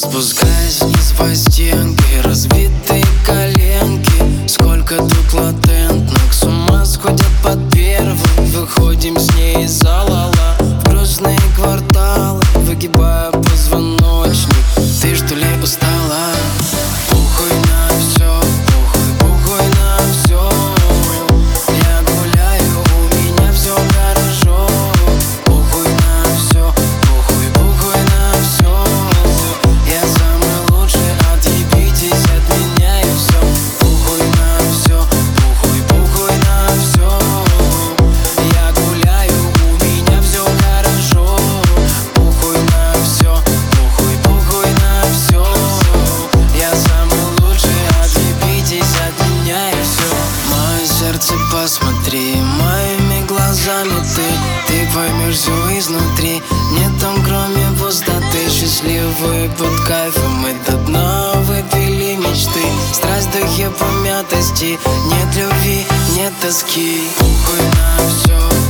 Спускаясь 0.00 0.80
вниз 0.80 1.12
по 1.18 1.34
стенке 1.34 2.22
Разбитые 2.24 3.04
коленки. 3.22 4.48
Сколько 4.48 4.96
тут 4.96 5.34
латентных 5.34 6.32
С 6.32 6.42
ума 6.44 6.86
сходят 6.86 7.28
под 7.44 7.70
первым. 7.70 8.16
Выходим 8.46 9.18
с 9.18 9.30
ней 9.34 9.64
из 9.64 9.72
зала 9.72 10.32
В 10.58 10.88
грустные 10.88 11.38
кварталы 11.54 12.40
Выгибая 12.54 13.30
поймешь 54.94 55.36
все 55.36 55.78
изнутри. 55.78 56.42
Нет 56.72 56.92
там 57.00 57.14
кроме 57.24 57.66
пустоты. 57.78 58.48
Счастливые 58.48 59.50
под 59.50 59.80
кайфом 59.86 60.32
Мы 60.42 60.54
до 60.66 60.76
дна 60.86 61.32
выпили 61.46 62.16
мечты. 62.16 62.64
Страсть 62.92 63.28
в 63.28 63.40
духе 63.40 63.70
помятости. 63.70 64.78
Нет 65.06 65.36
любви, 65.36 65.86
нет 66.16 66.32
тоски. 66.40 67.02
Похуй 67.18 67.64
на 67.64 68.08
все 68.08 68.69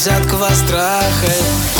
взяткова 0.00 0.50
страха 0.54 1.79